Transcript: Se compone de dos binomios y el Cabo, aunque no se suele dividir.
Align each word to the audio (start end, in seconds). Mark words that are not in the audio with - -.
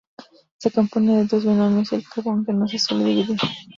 Se 0.57 0.71
compone 0.71 1.15
de 1.15 1.25
dos 1.25 1.45
binomios 1.45 1.91
y 1.91 1.95
el 1.97 2.09
Cabo, 2.09 2.31
aunque 2.31 2.53
no 2.53 2.67
se 2.67 2.79
suele 2.79 3.03
dividir. 3.05 3.37